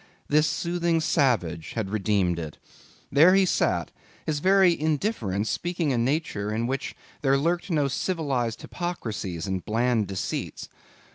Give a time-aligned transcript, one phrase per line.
[0.29, 2.57] This soothing savage had redeemed it.
[3.11, 3.91] There he sat,
[4.25, 10.07] his very indifference speaking a nature in which there lurked no civilized hypocrisies and bland
[10.07, 10.69] deceits.